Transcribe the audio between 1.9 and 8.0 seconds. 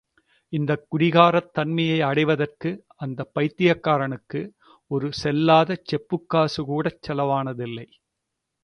அடைவதற்கு அந்தப் பைத்தியக்காரனுக்கு ஒரு செல்லாத செப்புக் காசுகூடச் செலவானதில்லை.